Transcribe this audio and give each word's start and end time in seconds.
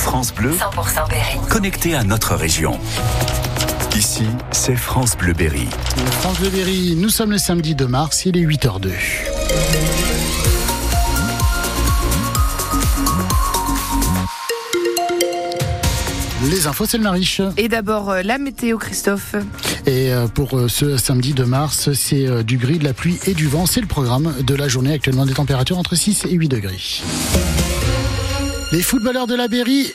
France 0.00 0.32
Bleu, 0.32 0.52
100% 0.52 1.10
Berry. 1.10 1.38
connecté 1.50 1.94
à 1.94 2.02
notre 2.04 2.34
région. 2.34 2.80
Ici, 3.94 4.24
c'est 4.50 4.74
France 4.74 5.14
Bleu 5.14 5.34
Berry. 5.34 5.68
France 6.20 6.40
Bleu 6.40 6.48
Berry, 6.48 6.96
nous 6.96 7.10
sommes 7.10 7.30
le 7.30 7.36
samedi 7.36 7.74
2 7.74 7.86
mars, 7.86 8.24
il 8.24 8.38
est 8.38 8.40
8h02. 8.40 8.92
Les 16.50 16.66
infos, 16.66 16.86
c'est 16.86 16.96
le 16.96 17.04
Mariche. 17.04 17.42
Et 17.58 17.68
d'abord, 17.68 18.08
euh, 18.08 18.22
la 18.22 18.38
météo, 18.38 18.78
Christophe. 18.78 19.34
Et 19.84 20.12
euh, 20.12 20.26
pour 20.28 20.56
euh, 20.56 20.68
ce 20.68 20.96
samedi 20.96 21.34
2 21.34 21.44
mars, 21.44 21.92
c'est 21.92 22.42
du 22.42 22.56
gris, 22.56 22.78
de 22.78 22.84
la 22.84 22.94
pluie 22.94 23.18
et 23.26 23.34
du 23.34 23.48
vent. 23.48 23.66
C'est 23.66 23.82
le 23.82 23.86
programme 23.86 24.34
de 24.40 24.54
la 24.54 24.66
journée. 24.66 24.94
Actuellement, 24.94 25.26
des 25.26 25.34
températures 25.34 25.78
entre 25.78 25.94
6 25.94 26.24
et 26.24 26.32
8 26.32 26.48
degrés. 26.48 26.80
Les 28.72 28.82
footballeurs 28.82 29.26
de 29.26 29.34
la 29.34 29.48
Berry 29.48 29.92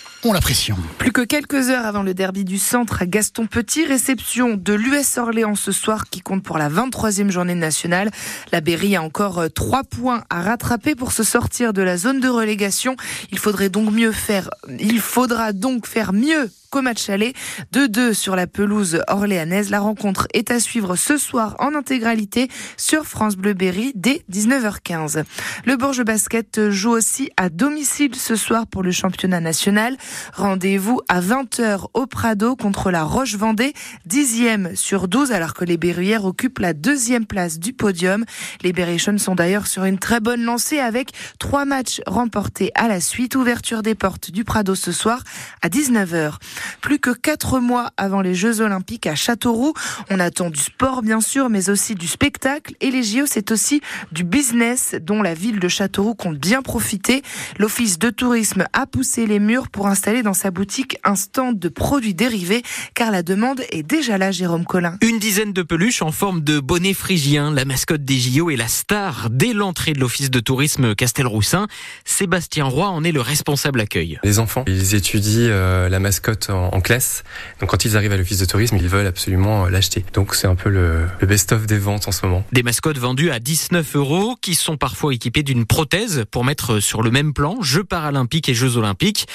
Plus 0.97 1.11
que 1.11 1.21
quelques 1.21 1.70
heures 1.70 1.85
avant 1.85 2.02
le 2.02 2.15
derby 2.15 2.45
du 2.45 2.57
centre 2.57 3.03
à 3.03 3.05
Gaston 3.05 3.45
Petit, 3.45 3.85
réception 3.85 4.55
de 4.57 4.73
l'US 4.73 5.20
Orléans 5.20 5.53
ce 5.53 5.71
soir 5.71 6.09
qui 6.09 6.21
compte 6.21 6.41
pour 6.41 6.57
la 6.57 6.67
23e 6.67 7.29
journée 7.29 7.53
nationale. 7.53 8.09
La 8.51 8.59
Berry 8.59 8.95
a 8.95 9.03
encore 9.03 9.38
euh, 9.38 9.49
trois 9.49 9.84
points 9.84 10.23
à 10.31 10.41
rattraper 10.41 10.95
pour 10.95 11.11
se 11.11 11.21
sortir 11.21 11.73
de 11.73 11.84
la 11.84 11.98
zone 11.98 12.21
de 12.21 12.27
relégation. 12.27 12.95
Il 13.31 13.38
faudrait 13.38 13.70
donc 13.70 13.91
mieux 13.91 14.11
faire, 14.11 14.49
il 14.79 14.99
faudra 14.99 15.53
donc 15.53 15.85
faire 15.85 16.11
mieux 16.11 16.49
qu'au 16.71 16.81
match 16.81 17.09
aller. 17.09 17.34
2-2 17.73 18.13
sur 18.13 18.35
la 18.35 18.48
pelouse 18.48 19.01
orléanaise. 19.07 19.70
La 19.70 19.79
rencontre 19.79 20.27
est 20.34 20.51
à 20.51 20.59
suivre 20.59 20.95
ce 20.95 21.17
soir 21.17 21.55
en 21.59 21.76
intégralité 21.76 22.49
sur 22.77 23.05
France 23.05 23.35
Bleu 23.35 23.53
Berry 23.53 23.91
dès 23.95 24.23
19h15. 24.31 25.23
Le 25.65 25.77
Bourges 25.77 26.03
Basket 26.03 26.70
joue 26.70 26.91
aussi 26.91 27.31
à 27.37 27.49
domicile 27.49 28.15
ce 28.15 28.35
soir 28.35 28.67
pour 28.67 28.84
le 28.84 28.91
championnat 28.91 29.39
national. 29.39 29.98
Rendez-vous 30.34 31.02
à 31.08 31.22
20h 31.22 31.88
au 31.94 32.05
Prado 32.08 32.55
contre 32.55 32.91
la 32.91 33.04
Roche-Vendée, 33.04 33.74
dixième 34.05 34.76
sur 34.76 35.07
12 35.07 35.32
alors 35.32 35.54
que 35.54 35.66
les 35.66 35.77
Berruyères 35.77 36.26
occupent 36.26 36.60
la 36.60 36.74
deuxième 36.74 37.26
place 37.26 37.60
du 37.60 37.74
podium. 37.74 38.26
Les 38.62 38.74
Berrichons 38.74 39.18
sont 39.18 39.35
d'ailleurs 39.35 39.68
sur 39.68 39.85
une 39.85 39.99
très 39.99 40.20
bonne 40.20 40.44
lancée 40.44 40.80
avec 40.80 41.12
trois 41.40 41.66
matchs 41.66 42.02
remportés 42.07 42.72
à 42.76 42.88
la 42.88 42.99
suite. 42.99 43.35
Ouverture 43.35 43.82
des 43.82 43.96
portes 43.96 44.32
du 44.32 44.44
Prado 44.44 44.76
ce 44.76 44.91
soir 44.91 45.24
à 45.62 45.70
19h. 45.70 46.34
Plus 46.82 47.00
que 47.00 47.12
quatre 47.12 47.60
mois 47.60 47.91
avant 47.98 48.22
les 48.22 48.35
Jeux 48.35 48.62
Olympiques 48.62 49.07
à 49.07 49.16
Châteauroux, 49.16 49.74
on 50.10 50.20
attend 50.20 50.50
du 50.50 50.60
sport 50.60 51.02
bien 51.02 51.22
sûr, 51.22 51.50
mais 51.50 51.70
aussi 51.70 51.96
du 51.96 52.07
spectacle. 52.07 52.76
Et 52.82 52.91
les 52.91 53.04
JO, 53.04 53.26
c'est 53.26 53.52
aussi 53.52 53.82
du 54.12 54.24
business 54.24 54.96
dont 55.02 55.22
la 55.22 55.34
ville 55.34 55.60
de 55.60 55.68
Châteauroux 55.68 56.16
compte 56.16 56.38
bien 56.38 56.62
profiter. 56.62 57.22
L'Office 57.60 58.00
de 58.00 58.10
tourisme 58.10 58.66
a 58.74 58.85
poussé 58.85 59.26
les 59.26 59.40
murs 59.40 59.70
pour 59.70 59.88
installer 59.96 60.24
dans 60.24 60.34
sa 60.34 60.51
boutique 60.51 60.98
un 61.05 61.15
stand 61.15 61.57
de 61.57 61.70
produits 61.70 62.13
dérivés, 62.13 62.63
car 62.96 63.12
la 63.12 63.24
demande 63.24 63.62
est 63.70 63.82
déjà 63.82 64.18
là, 64.18 64.29
Jérôme 64.29 64.66
Collin. 64.66 64.97
Une 65.01 65.19
dizaine 65.19 65.53
de 65.53 65.62
peluches 65.62 66.01
en 66.01 66.12
forme 66.12 66.41
de 66.41 66.59
bonnet 66.59 66.94
phrygien, 66.94 67.50
la 67.50 67.63
mascotte 67.63 68.03
des 68.03 68.19
JO 68.19 68.50
et 68.50 68.57
la 68.57 68.68
star 68.68 69.29
dès 69.29 69.53
l'entrée 69.53 69.94
de 69.94 70.01
l'office 70.01 70.29
de 70.29 70.41
tourisme 70.41 70.96
Castelroussin. 70.96 71.68
Sébastien 72.03 72.66
Roy 72.66 72.90
en 72.90 73.06
est 73.06 73.13
le 73.13 73.22
responsable 73.22 73.79
accueil. 73.79 74.19
Les 74.25 74.40
enfants, 74.40 74.66
ils 74.68 74.96
étudient 74.96 75.47
euh, 75.47 75.88
la 75.88 76.01
mascotte 76.01 76.50
en, 76.50 76.73
en 76.73 76.81
classe. 76.81 77.23
Donc 77.62 77.69
quand 77.69 77.85
ils 77.85 77.96
arrivent 77.96 78.12
à 78.12 78.18
l'office 78.18 78.40
de 78.40 78.46
tourisme, 78.46 78.75
ils 78.75 78.90
veulent 78.90 79.07
absolument 79.07 79.68
euh, 79.68 79.69
l'acheter. 79.69 80.03
Donc 80.12 80.35
c'est 80.35 80.47
un 80.47 80.56
peu 80.56 80.69
le, 80.69 81.06
le 81.22 81.25
best-of 81.25 81.68
des 81.68 81.78
ventes 81.78 82.09
en 82.09 82.12
ce 82.12 82.25
moment. 82.25 82.44
Des 82.51 82.63
mascottes 82.63 82.97
vendues 82.97 83.31
à 83.31 83.40
19 83.40 83.96
euros, 83.96 84.35
qui 84.41 84.56
sont 84.56 84.75
parfois 84.75 85.13
équipées 85.13 85.44
d'une 85.44 85.66
prothèse 85.66 86.25
pour 86.31 86.44
mettre 86.44 86.81
sur 86.81 87.01
le 87.01 87.12
même 87.12 87.34
plan 87.34 87.62
Jeux 87.62 87.85
paralympiques 87.85 88.50
et 88.50 88.53
Jeux 88.53 88.75
olympiques. 88.75 89.29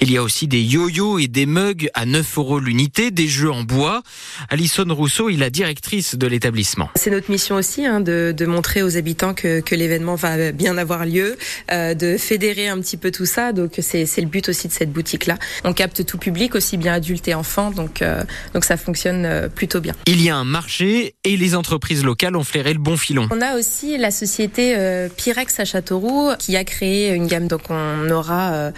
Il 0.00 0.05
y 0.10 0.16
a 0.16 0.22
aussi 0.22 0.46
des 0.46 0.62
yo-yo 0.62 1.18
et 1.18 1.28
des 1.28 1.46
mugs 1.46 1.88
à 1.94 2.06
9 2.06 2.38
euros 2.38 2.60
l'unité, 2.60 3.10
des 3.10 3.26
jeux 3.26 3.50
en 3.50 3.64
bois. 3.64 4.02
Alison 4.50 4.86
Rousseau 4.88 5.28
est 5.28 5.36
la 5.36 5.50
directrice 5.50 6.14
de 6.14 6.26
l'établissement. 6.26 6.90
C'est 6.94 7.10
notre 7.10 7.30
mission 7.30 7.56
aussi 7.56 7.84
hein, 7.84 8.00
de, 8.00 8.32
de, 8.36 8.46
montrer 8.46 8.82
aux 8.82 8.96
habitants 8.96 9.34
que, 9.34 9.60
que 9.60 9.74
l'événement 9.74 10.14
va 10.14 10.52
bien 10.52 10.78
avoir 10.78 11.06
lieu, 11.06 11.36
euh, 11.72 11.94
de 11.94 12.16
fédérer 12.16 12.68
un 12.68 12.80
petit 12.80 12.96
peu 12.96 13.10
tout 13.10 13.26
ça. 13.26 13.52
Donc 13.52 13.72
c'est 13.80 14.06
le 14.20 14.26
but 14.26 14.48
aussi 14.48 14.68
de 14.68 14.72
cette 14.72 14.92
boutique-là. 14.92 15.38
On 15.64 15.72
capte 15.72 16.04
tout 16.04 16.18
public, 16.18 16.54
aussi 16.54 16.76
bien 16.76 16.92
adultes 16.92 17.26
et 17.28 17.34
enfants, 17.34 17.70
donc, 17.70 18.02
euh, 18.02 18.22
donc 18.54 18.64
ça 18.64 18.76
fonctionne 18.76 19.24
euh, 19.24 19.48
plutôt 19.48 19.80
bien. 19.80 19.94
Il 20.06 20.22
y 20.22 20.30
a 20.30 20.36
un 20.36 20.44
marché 20.44 21.14
et 21.24 21.36
les 21.36 21.54
entreprises 21.54 22.04
locales 22.04 22.36
ont 22.36 22.44
flairé 22.44 22.72
le 22.72 22.78
bon 22.78 22.96
filon. 22.96 23.28
On 23.30 23.40
a 23.40 23.56
aussi 23.56 23.98
la 23.98 24.10
société 24.10 24.74
euh, 24.76 25.08
Pyrex 25.08 25.58
à 25.58 25.64
Châteauroux 25.64 26.30
qui 26.38 26.56
a 26.56 26.64
créé 26.64 27.12
une 27.12 27.26
gamme, 27.26 27.48
donc 27.48 27.62
on 27.70 28.10
aura 28.10 28.70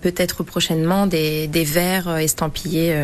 peut-être 0.00 0.42
prochainement 0.42 0.71
des, 1.06 1.46
des 1.46 1.64
verres 1.64 2.16
estampillés 2.18 2.94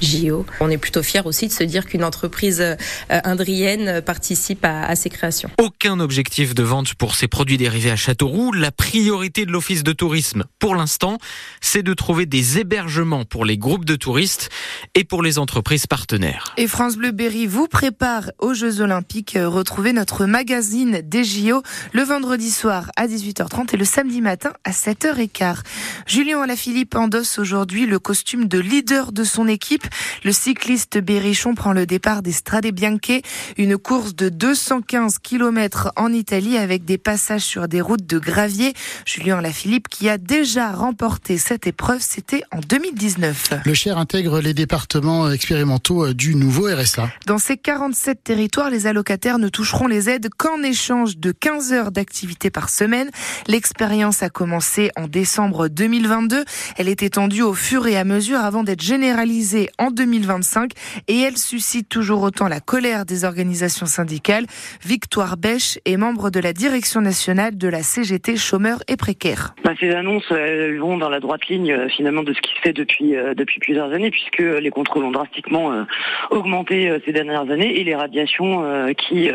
JO. 0.00 0.46
On 0.60 0.70
est 0.70 0.78
plutôt 0.78 1.02
fiers 1.02 1.22
aussi 1.24 1.48
de 1.48 1.52
se 1.52 1.64
dire 1.64 1.86
qu'une 1.86 2.04
entreprise 2.04 2.76
indrienne 3.08 4.00
participe 4.00 4.64
à, 4.64 4.84
à 4.84 4.96
ces 4.96 5.10
créations. 5.10 5.50
Aucun 5.58 6.00
objectif 6.00 6.54
de 6.54 6.62
vente 6.62 6.94
pour 6.94 7.14
ces 7.14 7.28
produits 7.28 7.58
dérivés 7.58 7.90
à 7.90 7.96
Châteauroux. 7.96 8.52
La 8.52 8.70
priorité 8.70 9.46
de 9.46 9.50
l'Office 9.52 9.82
de 9.82 9.92
tourisme, 9.92 10.44
pour 10.58 10.74
l'instant, 10.74 11.18
c'est 11.60 11.82
de 11.82 11.94
trouver 11.94 12.26
des 12.26 12.58
hébergements 12.58 13.24
pour 13.24 13.44
les 13.44 13.58
groupes 13.58 13.84
de 13.84 13.96
touristes 13.96 14.50
et 14.94 15.04
pour 15.04 15.22
les 15.22 15.38
entreprises 15.38 15.86
partenaires. 15.86 16.54
Et 16.56 16.66
France 16.66 16.96
Bleu 16.96 17.12
Berry 17.12 17.46
vous 17.46 17.68
prépare 17.68 18.30
aux 18.38 18.54
Jeux 18.54 18.80
Olympiques. 18.80 19.38
Retrouvez 19.40 19.92
notre 19.92 20.26
magazine 20.26 21.00
des 21.04 21.24
JO 21.24 21.62
le 21.92 22.02
vendredi 22.02 22.50
soir 22.50 22.90
à 22.96 23.06
18h30 23.06 23.74
et 23.74 23.76
le 23.76 23.84
samedi 23.84 24.20
matin 24.20 24.52
à 24.64 24.70
7h15. 24.70 25.58
Julien 26.06 26.42
Alaphilippe 26.42 26.94
endosse 27.04 27.38
aujourd'hui 27.38 27.84
le 27.84 27.98
costume 27.98 28.48
de 28.48 28.58
leader 28.58 29.12
de 29.12 29.24
son 29.24 29.46
équipe. 29.46 29.84
Le 30.24 30.32
cycliste 30.32 30.96
Berrichon 30.96 31.54
prend 31.54 31.74
le 31.74 31.84
départ 31.84 32.22
des 32.22 32.32
Strade 32.32 32.66
Bianche, 32.68 33.20
une 33.58 33.76
course 33.76 34.16
de 34.16 34.30
215 34.30 35.18
km 35.18 35.92
en 35.96 36.14
Italie 36.14 36.56
avec 36.56 36.86
des 36.86 36.96
passages 36.96 37.42
sur 37.42 37.68
des 37.68 37.82
routes 37.82 38.06
de 38.06 38.18
gravier. 38.18 38.72
Julien 39.04 39.38
Alaphilippe 39.38 39.88
qui 39.88 40.08
a 40.08 40.16
déjà 40.16 40.72
remporté 40.72 41.36
cette 41.36 41.66
épreuve, 41.66 42.00
c'était 42.00 42.42
en 42.50 42.60
2019. 42.60 43.50
Le 43.66 43.74
Cher 43.74 43.98
intègre 43.98 44.40
les 44.40 44.54
départements 44.54 45.30
expérimentaux 45.30 46.14
du 46.14 46.34
nouveau 46.34 46.74
RSA. 46.74 47.10
Dans 47.26 47.38
ces 47.38 47.58
47 47.58 48.24
territoires, 48.24 48.70
les 48.70 48.86
allocataires 48.86 49.38
ne 49.38 49.50
toucheront 49.50 49.88
les 49.88 50.08
aides 50.08 50.30
qu'en 50.38 50.62
échange 50.62 51.18
de 51.18 51.32
15 51.32 51.72
heures 51.74 51.90
d'activité 51.90 52.48
par 52.48 52.70
semaine. 52.70 53.10
L'expérience 53.46 54.22
a 54.22 54.30
commencé 54.30 54.90
en 54.96 55.06
décembre 55.06 55.68
2022. 55.68 56.44
Elle 56.76 56.88
est 56.88 56.93
étendue 57.02 57.42
au 57.42 57.54
fur 57.54 57.86
et 57.86 57.96
à 57.96 58.04
mesure 58.04 58.38
avant 58.38 58.62
d'être 58.62 58.82
généralisée 58.82 59.68
en 59.78 59.90
2025 59.90 60.72
et 61.08 61.20
elle 61.20 61.36
suscite 61.36 61.88
toujours 61.88 62.22
autant 62.22 62.48
la 62.48 62.60
colère 62.60 63.04
des 63.04 63.24
organisations 63.24 63.86
syndicales. 63.86 64.46
Victoire 64.84 65.36
Bèche 65.36 65.78
est 65.84 65.96
membre 65.96 66.30
de 66.30 66.40
la 66.40 66.52
direction 66.52 67.00
nationale 67.00 67.56
de 67.56 67.68
la 67.68 67.82
CGT 67.82 68.36
chômeurs 68.36 68.80
et 68.88 68.96
précaires. 68.96 69.54
Bah, 69.64 69.72
ces 69.80 69.90
annonces 69.90 70.30
vont 70.30 70.98
dans 70.98 71.08
la 71.08 71.20
droite 71.20 71.46
ligne 71.48 71.72
euh, 71.72 71.88
finalement 71.88 72.22
de 72.22 72.32
ce 72.32 72.40
qui 72.40 72.54
se 72.54 72.60
fait 72.60 72.72
depuis 72.72 73.16
euh, 73.16 73.34
depuis 73.34 73.60
plusieurs 73.60 73.92
années 73.92 74.10
puisque 74.10 74.38
les 74.38 74.70
contrôles 74.70 75.04
ont 75.04 75.10
drastiquement 75.10 75.72
euh, 75.72 75.84
augmenté 76.30 76.90
ces 77.04 77.12
dernières 77.12 77.50
années 77.50 77.80
et 77.80 77.84
les 77.84 77.94
radiations 77.94 78.64
qui 78.94 79.30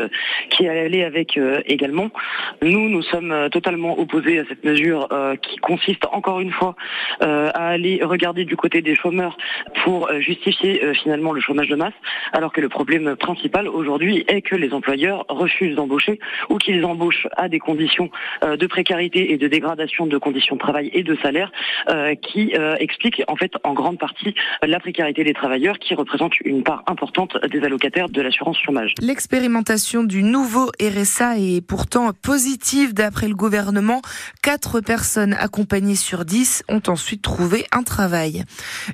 qui 0.50 0.68
allaient 0.68 1.04
avec 1.04 1.38
également. 1.66 2.10
Nous 2.62 2.88
nous 2.88 3.02
sommes 3.02 3.48
totalement 3.50 3.98
opposés 3.98 4.38
à 4.38 4.44
cette 4.48 4.64
mesure 4.64 5.08
qui 5.42 5.56
consiste 5.58 6.04
encore 6.12 6.40
une 6.40 6.52
fois 6.52 6.74
à 7.54 7.68
aller 7.68 8.00
regarder 8.02 8.44
du 8.44 8.56
côté 8.56 8.82
des 8.82 8.94
chômeurs 8.94 9.36
pour 9.84 10.10
justifier 10.20 10.94
finalement 10.94 11.32
le 11.32 11.40
chômage 11.40 11.68
de 11.68 11.76
masse 11.76 11.94
alors 12.32 12.52
que 12.52 12.60
le 12.60 12.68
problème 12.68 13.16
principal 13.16 13.68
aujourd'hui 13.68 14.24
est 14.28 14.42
que 14.42 14.56
les 14.56 14.72
employeurs 14.72 15.24
refusent 15.28 15.76
d'embaucher 15.76 16.18
ou 16.48 16.58
qu'ils 16.58 16.84
embauchent 16.84 17.26
à 17.36 17.48
des 17.48 17.58
conditions 17.58 18.10
de 18.42 18.66
précarité 18.66 19.32
et 19.32 19.38
de 19.38 19.48
dégradation 19.48 20.06
de 20.06 20.18
conditions 20.18 20.56
de 20.56 20.60
travail 20.60 20.90
et 20.92 21.02
de 21.02 21.16
salaire 21.22 21.50
qui 22.22 22.52
expliquent 22.78 23.22
en 23.28 23.36
fait 23.36 23.52
en 23.64 23.74
grande 23.74 23.98
partie 23.98 24.34
la 24.62 24.80
précarité 24.80 25.24
des 25.24 25.34
travailleurs 25.34 25.78
qui 25.78 25.94
représente 25.94 26.38
une 26.40 26.62
part 26.62 26.82
importante 26.86 27.36
des 27.50 27.62
allocataires 27.62 28.08
de 28.08 28.20
l'assurance 28.20 28.58
chômage. 28.58 28.94
L'expérimentation 29.00 30.04
du 30.04 30.22
nouveau 30.22 30.70
RSA 30.80 31.38
est 31.38 31.66
pourtant 31.66 32.10
positive 32.12 32.94
d'après 32.94 33.28
le 33.28 33.34
gouvernement. 33.34 34.02
Quatre 34.42 34.80
personnes 34.80 35.34
accompagnées 35.34 35.94
sur 35.94 36.24
dix 36.24 36.62
ont 36.68 36.82
ensuite 36.86 37.22
trouvé 37.22 37.39
un 37.72 37.82
travail. 37.82 38.44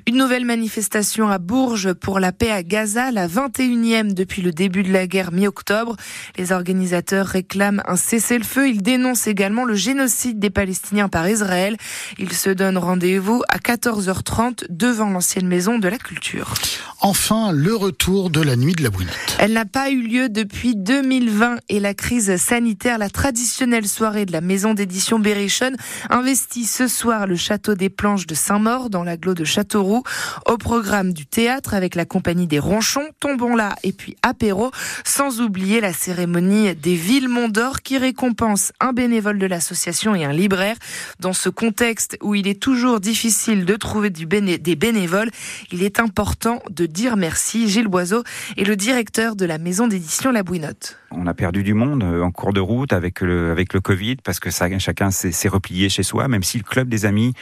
Une 0.07 0.17
nouvelle 0.17 0.45
manifestation 0.45 1.29
à 1.29 1.37
Bourges 1.37 1.93
pour 1.93 2.19
la 2.19 2.31
paix 2.31 2.51
à 2.51 2.63
Gaza, 2.63 3.11
la 3.11 3.27
21e 3.27 4.13
depuis 4.13 4.41
le 4.41 4.51
début 4.51 4.83
de 4.83 4.91
la 4.91 5.07
guerre 5.07 5.31
mi-octobre. 5.31 5.95
Les 6.37 6.51
organisateurs 6.51 7.25
réclament 7.25 7.83
un 7.87 7.95
cessez-le-feu. 7.95 8.69
Ils 8.69 8.81
dénoncent 8.81 9.27
également 9.27 9.65
le 9.65 9.75
génocide 9.75 10.39
des 10.39 10.49
Palestiniens 10.49 11.09
par 11.09 11.27
Israël. 11.27 11.77
Ils 12.17 12.33
se 12.33 12.49
donnent 12.49 12.77
rendez-vous 12.77 13.43
à 13.49 13.57
14h30 13.57 14.65
devant 14.69 15.09
l'ancienne 15.09 15.47
maison 15.47 15.77
de 15.77 15.87
la 15.89 15.97
culture. 15.97 16.53
Enfin, 17.01 17.51
le 17.51 17.75
retour 17.75 18.29
de 18.29 18.41
la 18.41 18.55
nuit 18.55 18.73
de 18.73 18.83
la 18.83 18.89
Bouinotte. 18.89 19.37
Elle 19.39 19.53
n'a 19.53 19.65
pas 19.65 19.91
eu 19.91 20.01
lieu 20.01 20.29
depuis 20.29 20.75
2020 20.75 21.57
et 21.69 21.79
la 21.79 21.93
crise 21.93 22.37
sanitaire. 22.37 22.97
La 22.97 23.09
traditionnelle 23.09 23.87
soirée 23.87 24.25
de 24.25 24.31
la 24.31 24.41
maison 24.41 24.73
d'édition 24.73 25.19
Berrichon 25.19 25.73
investit 26.09 26.65
ce 26.65 26.87
soir 26.87 27.27
le 27.27 27.35
château 27.35 27.75
des 27.75 27.89
Planches 27.89 28.25
de 28.25 28.36
Saint-Maur 28.37 28.89
dans 28.89 29.03
l'agglo 29.03 29.33
de 29.33 29.43
Châteauroux. 29.43 30.03
Au 30.45 30.57
programme 30.57 31.11
du 31.11 31.25
théâtre 31.25 31.73
avec 31.73 31.95
la 31.95 32.05
compagnie 32.05 32.47
des 32.47 32.59
Ronchons, 32.59 33.09
Tombons 33.19 33.55
là 33.55 33.75
et 33.83 33.91
puis 33.91 34.15
apéro, 34.21 34.71
sans 35.03 35.41
oublier 35.41 35.81
la 35.81 35.91
cérémonie 35.91 36.73
des 36.75 36.95
villes 36.95 37.27
Mont-d'Or 37.27 37.81
qui 37.81 37.97
récompense 37.97 38.71
un 38.79 38.93
bénévole 38.93 39.39
de 39.39 39.45
l'association 39.45 40.15
et 40.15 40.23
un 40.23 40.31
libraire. 40.31 40.77
Dans 41.19 41.33
ce 41.33 41.49
contexte 41.49 42.17
où 42.21 42.35
il 42.35 42.47
est 42.47 42.61
toujours 42.61 42.99
difficile 42.99 43.65
de 43.65 43.75
trouver 43.75 44.09
des 44.09 44.75
bénévoles, 44.75 45.31
il 45.71 45.83
est 45.83 45.99
important 45.99 46.61
de 46.69 46.85
dire 46.85 47.17
merci. 47.17 47.67
Gilles 47.67 47.87
Boiseau 47.87 48.23
est 48.55 48.63
le 48.63 48.75
directeur 48.75 49.35
de 49.35 49.45
la 49.45 49.57
maison 49.57 49.87
d'édition 49.87 50.31
La 50.31 50.43
Bouinotte. 50.43 50.97
On 51.11 51.25
a 51.25 51.33
perdu 51.33 51.63
du 51.63 51.73
monde 51.73 52.03
euh, 52.03 52.21
en 52.21 52.31
cours 52.31 52.53
de 52.53 52.59
route 52.59 52.91
avec 52.91 53.21
le, 53.21 53.51
avec 53.51 53.73
le 53.73 53.79
Covid 53.79 54.17
parce 54.17 54.39
que 54.39 54.49
chacun 54.51 55.11
s'est 55.11 55.47
replié 55.47 55.89
chez 55.89 56.03
soi, 56.03 56.27
même 56.27 56.43
si 56.43 56.57
le 56.57 56.63
Club 56.63 56.89
des 56.89 57.05
Amis 57.05 57.33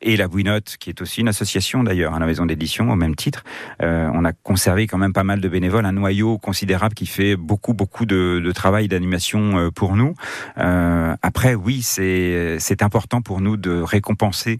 et 0.00 0.16
La 0.16 0.28
Bouinotte, 0.28 0.41
qui 0.78 0.90
est 0.90 1.00
aussi 1.00 1.20
une 1.20 1.28
association 1.28 1.82
d'ailleurs, 1.84 2.14
à 2.14 2.18
la 2.18 2.26
maison 2.26 2.46
d'édition 2.46 2.90
au 2.90 2.96
même 2.96 3.14
titre, 3.14 3.44
euh, 3.82 4.08
on 4.12 4.24
a 4.24 4.32
conservé 4.32 4.86
quand 4.86 4.98
même 4.98 5.12
pas 5.12 5.24
mal 5.24 5.40
de 5.40 5.48
bénévoles, 5.48 5.86
un 5.86 5.92
noyau 5.92 6.38
considérable 6.38 6.94
qui 6.94 7.06
fait 7.06 7.36
beaucoup, 7.36 7.74
beaucoup 7.74 8.06
de, 8.06 8.52
travail 8.54 8.88
d'animation 8.88 9.58
euh, 9.58 9.70
pour 9.70 9.96
nous. 9.96 10.14
Euh, 10.58 11.14
après, 11.22 11.54
oui, 11.54 11.82
c'est 11.82 12.82
important 12.82 13.22
pour 13.22 13.40
nous 13.40 13.56
de 13.56 13.80
récompenser 13.80 14.58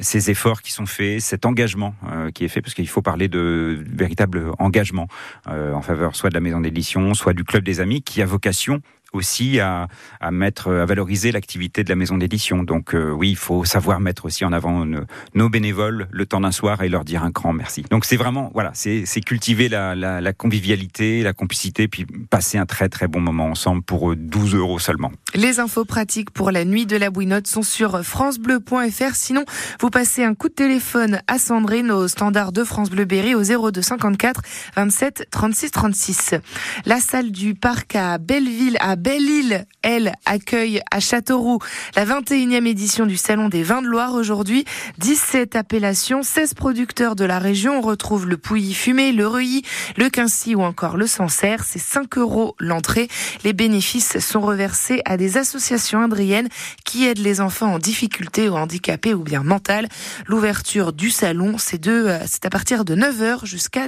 ces 0.00 0.30
efforts 0.30 0.62
qui 0.62 0.72
sont 0.72 0.86
faits, 0.86 1.20
cet 1.20 1.46
engagement 1.46 1.94
euh, 2.10 2.30
qui 2.30 2.44
est 2.44 2.48
fait, 2.48 2.60
parce 2.60 2.74
qu'il 2.74 2.88
faut 2.88 3.02
parler 3.02 3.28
de 3.28 3.82
véritable 3.86 4.52
engagement 4.58 5.08
euh, 5.48 5.72
en 5.72 5.82
faveur 5.82 6.16
soit 6.16 6.30
de 6.30 6.34
la 6.34 6.40
maison 6.40 6.60
d'édition, 6.60 7.14
soit 7.14 7.32
du 7.32 7.44
club 7.44 7.64
des 7.64 7.80
amis, 7.80 8.02
qui 8.02 8.22
a 8.22 8.26
vocation 8.26 8.80
aussi 9.16 9.60
à, 9.60 9.88
mettre, 10.30 10.70
à 10.70 10.86
valoriser 10.86 11.32
l'activité 11.32 11.82
de 11.82 11.88
la 11.88 11.96
maison 11.96 12.18
d'édition. 12.18 12.62
Donc 12.62 12.94
euh, 12.94 13.10
oui, 13.10 13.30
il 13.30 13.36
faut 13.36 13.64
savoir 13.64 14.00
mettre 14.00 14.26
aussi 14.26 14.44
en 14.44 14.52
avant 14.52 14.84
nos, 15.34 15.48
bénévoles 15.48 16.08
le 16.10 16.26
temps 16.26 16.40
d'un 16.40 16.52
soir 16.52 16.82
et 16.82 16.88
leur 16.88 17.04
dire 17.04 17.22
un 17.24 17.30
grand 17.30 17.52
merci. 17.52 17.82
Donc 17.90 18.04
c'est 18.04 18.16
vraiment, 18.16 18.50
voilà, 18.52 18.72
c'est 18.74 19.04
cultiver 19.24 19.68
la, 19.68 20.32
convivialité, 20.32 21.22
la 21.22 21.32
complicité, 21.32 21.88
puis 21.88 22.06
passer 22.30 22.58
un 22.58 22.66
très 22.66 22.88
très 22.88 23.08
bon 23.08 23.20
moment 23.20 23.46
ensemble 23.46 23.82
pour 23.82 24.14
12 24.14 24.54
euros 24.54 24.78
seulement. 24.78 25.12
Les 25.34 25.60
infos 25.60 25.84
pratiques 25.84 26.30
pour 26.30 26.50
la 26.50 26.64
nuit 26.64 26.86
de 26.86 26.96
la 26.96 27.10
bouinotte 27.10 27.46
sont 27.46 27.62
sur 27.62 28.04
francebleu.fr. 28.04 29.14
Sinon, 29.14 29.44
vous 29.80 29.85
passez 29.90 30.24
un 30.24 30.34
coup 30.34 30.48
de 30.48 30.54
téléphone 30.54 31.20
à 31.26 31.38
Sandrine 31.38 31.90
au 31.90 32.08
standard 32.08 32.50
de 32.50 32.64
France 32.64 32.88
Bleu 32.88 33.04
Berry 33.04 33.34
au 33.34 33.42
02 33.42 33.82
54 33.82 34.40
27 34.74 35.28
36 35.30 35.70
36. 35.70 36.34
La 36.86 36.98
salle 36.98 37.30
du 37.30 37.54
parc 37.54 37.94
à 37.94 38.18
Belleville 38.18 38.78
à 38.80 38.96
Belle-Île, 38.96 39.66
elle, 39.82 40.14
accueille 40.24 40.80
à 40.90 40.98
Châteauroux 40.98 41.58
la 41.94 42.06
21e 42.06 42.66
édition 42.66 43.06
du 43.06 43.16
Salon 43.16 43.48
des 43.48 43.62
vins 43.62 43.82
de 43.82 43.86
Loire. 43.86 44.14
Aujourd'hui, 44.14 44.64
17 44.98 45.56
appellations, 45.56 46.22
16 46.22 46.54
producteurs 46.54 47.14
de 47.14 47.24
la 47.24 47.38
région. 47.38 47.78
On 47.78 47.82
retrouve 47.82 48.26
le 48.26 48.38
Pouilly 48.38 48.72
fumé, 48.72 49.12
le 49.12 49.26
Reuilly, 49.26 49.62
le 49.98 50.08
Quincy 50.08 50.54
ou 50.54 50.62
encore 50.62 50.96
le 50.96 51.06
Sancerre. 51.06 51.64
C'est 51.64 51.78
5 51.78 52.16
euros 52.16 52.56
l'entrée. 52.58 53.08
Les 53.44 53.52
bénéfices 53.52 54.18
sont 54.20 54.40
reversés 54.40 55.02
à 55.04 55.16
des 55.18 55.36
associations 55.36 56.00
indriennes 56.00 56.48
qui 56.84 57.06
aident 57.06 57.18
les 57.18 57.40
enfants 57.40 57.74
en 57.74 57.78
difficulté 57.78 58.48
ou 58.48 58.54
handicapés 58.54 59.12
ou 59.12 59.22
bien 59.22 59.42
mentales. 59.42 59.75
L'ouverture 60.26 60.92
du 60.92 61.10
salon, 61.10 61.56
c'est 61.58 61.86
à 62.44 62.50
partir 62.50 62.84
de 62.84 62.94
9h 62.94 63.44
jusqu'à 63.44 63.84